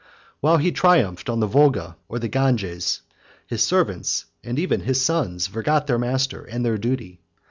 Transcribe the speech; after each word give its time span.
While 0.39 0.57
he 0.57 0.71
triumphed 0.71 1.29
on 1.29 1.41
the 1.41 1.45
Volga 1.45 1.95
or 2.09 2.17
the 2.17 2.27
Ganges, 2.27 3.01
his 3.45 3.61
servants, 3.61 4.25
and 4.43 4.57
even 4.57 4.79
his 4.79 4.99
sons, 5.05 5.45
forgot 5.45 5.85
their 5.85 5.99
master 5.99 6.41
and 6.43 6.65
their 6.65 6.79
duty. 6.79 7.21